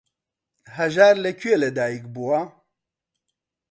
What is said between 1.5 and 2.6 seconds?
لەدایک بووە؟